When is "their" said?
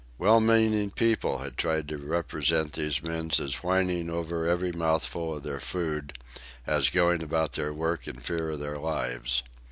5.43-5.59, 7.53-7.71, 8.59-8.77